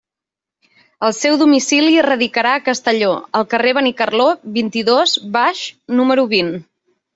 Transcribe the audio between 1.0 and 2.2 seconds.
El seu domicili